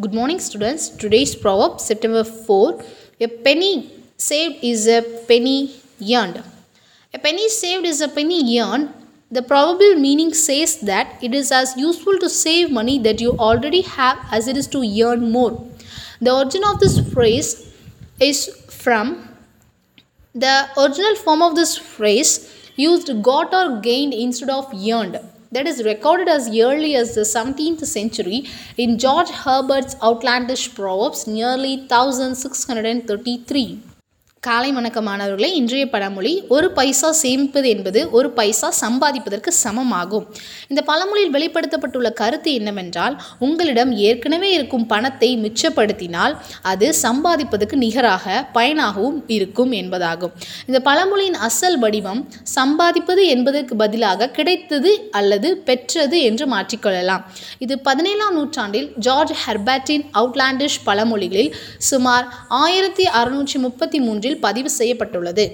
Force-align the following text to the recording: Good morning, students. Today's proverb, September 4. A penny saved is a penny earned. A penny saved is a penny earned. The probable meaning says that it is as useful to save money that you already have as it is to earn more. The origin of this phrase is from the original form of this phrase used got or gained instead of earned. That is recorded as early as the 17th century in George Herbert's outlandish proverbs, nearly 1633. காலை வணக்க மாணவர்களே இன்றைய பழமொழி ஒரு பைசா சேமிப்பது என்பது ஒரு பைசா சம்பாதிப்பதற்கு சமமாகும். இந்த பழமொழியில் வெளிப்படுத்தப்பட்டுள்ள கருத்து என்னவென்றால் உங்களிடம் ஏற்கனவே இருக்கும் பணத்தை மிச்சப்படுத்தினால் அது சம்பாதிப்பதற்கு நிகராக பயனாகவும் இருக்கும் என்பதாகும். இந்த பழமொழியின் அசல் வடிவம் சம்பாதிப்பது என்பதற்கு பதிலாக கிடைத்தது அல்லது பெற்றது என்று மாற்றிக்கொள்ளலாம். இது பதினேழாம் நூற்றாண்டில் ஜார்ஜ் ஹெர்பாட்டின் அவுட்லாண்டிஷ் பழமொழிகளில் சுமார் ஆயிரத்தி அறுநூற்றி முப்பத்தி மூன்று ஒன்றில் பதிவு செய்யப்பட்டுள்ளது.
Good 0.00 0.14
morning, 0.14 0.38
students. 0.38 0.90
Today's 0.90 1.34
proverb, 1.34 1.80
September 1.80 2.22
4. 2.22 2.84
A 3.20 3.26
penny 3.26 3.90
saved 4.16 4.62
is 4.62 4.86
a 4.86 5.02
penny 5.26 5.74
earned. 6.00 6.40
A 7.12 7.18
penny 7.18 7.48
saved 7.48 7.84
is 7.84 8.00
a 8.00 8.06
penny 8.06 8.60
earned. 8.60 8.94
The 9.32 9.42
probable 9.42 9.96
meaning 9.96 10.32
says 10.34 10.78
that 10.82 11.20
it 11.20 11.34
is 11.34 11.50
as 11.50 11.76
useful 11.76 12.16
to 12.20 12.30
save 12.30 12.70
money 12.70 13.00
that 13.00 13.20
you 13.20 13.32
already 13.38 13.80
have 13.80 14.20
as 14.30 14.46
it 14.46 14.56
is 14.56 14.68
to 14.68 14.84
earn 15.04 15.32
more. 15.32 15.66
The 16.20 16.32
origin 16.32 16.62
of 16.62 16.78
this 16.78 17.00
phrase 17.12 17.50
is 18.20 18.46
from 18.70 19.28
the 20.32 20.68
original 20.76 21.16
form 21.16 21.42
of 21.42 21.56
this 21.56 21.76
phrase 21.76 22.32
used 22.76 23.10
got 23.20 23.52
or 23.52 23.80
gained 23.80 24.14
instead 24.14 24.48
of 24.48 24.72
earned. 24.72 25.18
That 25.50 25.66
is 25.66 25.82
recorded 25.82 26.28
as 26.28 26.48
early 26.48 26.94
as 26.94 27.14
the 27.14 27.22
17th 27.22 27.86
century 27.86 28.46
in 28.76 28.98
George 28.98 29.30
Herbert's 29.30 29.96
outlandish 30.02 30.74
proverbs, 30.74 31.26
nearly 31.26 31.86
1633. 31.88 33.80
காலை 34.46 34.68
வணக்க 34.74 34.98
மாணவர்களே 35.02 35.48
இன்றைய 35.52 35.84
பழமொழி 35.88 36.32
ஒரு 36.48 36.66
பைசா 36.70 37.08
சேமிப்பது 37.22 37.68
என்பது 37.74 38.00
ஒரு 38.10 38.28
பைசா 38.30 38.68
சம்பாதிப்பதற்கு 38.80 39.50
சமமாகும். 39.64 40.26
இந்த 40.68 40.80
பழமொழியில் 40.82 41.32
வெளிப்படுத்தப்பட்டுள்ள 41.34 42.08
கருத்து 42.12 42.50
என்னவென்றால் 42.52 43.14
உங்களிடம் 43.38 43.92
ஏற்கனவே 44.08 44.50
இருக்கும் 44.52 44.84
பணத்தை 44.86 45.30
மிச்சப்படுத்தினால் 45.44 46.36
அது 46.72 46.88
சம்பாதிப்பதற்கு 47.02 47.78
நிகராக 47.84 48.44
பயனாகவும் 48.52 49.18
இருக்கும் 49.26 49.72
என்பதாகும். 49.72 50.32
இந்த 50.66 50.80
பழமொழியின் 50.80 51.38
அசல் 51.48 51.78
வடிவம் 51.78 52.22
சம்பாதிப்பது 52.54 53.24
என்பதற்கு 53.26 53.76
பதிலாக 53.76 54.30
கிடைத்தது 54.38 54.92
அல்லது 55.10 55.50
பெற்றது 55.56 56.20
என்று 56.22 56.46
மாற்றிக்கொள்ளலாம். 56.54 57.24
இது 57.58 57.76
பதினேழாம் 57.90 58.38
நூற்றாண்டில் 58.40 58.88
ஜார்ஜ் 59.08 59.34
ஹெர்பாட்டின் 59.46 60.06
அவுட்லாண்டிஷ் 60.22 60.80
பழமொழிகளில் 60.86 61.52
சுமார் 61.90 62.26
ஆயிரத்தி 62.62 63.06
அறுநூற்றி 63.20 63.60
முப்பத்தி 63.66 64.00
மூன்று 64.06 64.26
ஒன்றில் 64.28 64.46
பதிவு 64.46 64.70
செய்யப்பட்டுள்ளது. 64.78 65.44